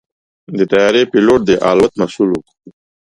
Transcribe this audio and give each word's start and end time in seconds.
د 0.57 0.59
طیارې 0.71 1.03
پيلوټ 1.11 1.41
د 1.45 1.51
الوت 1.69 1.93
مسؤل 2.01 2.27
وي. 2.31 2.41